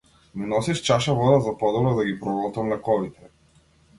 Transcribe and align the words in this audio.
Ми 0.39 0.45
носиш 0.53 0.79
чаша 0.87 1.13
вода 1.19 1.35
за 1.49 1.53
подобро 1.59 1.93
да 1.99 2.05
ги 2.09 2.17
проголтам 2.23 2.69
лековите. 2.75 3.21